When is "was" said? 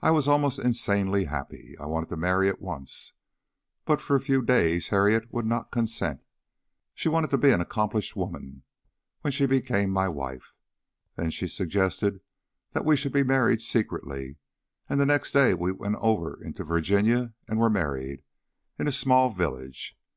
0.10-0.26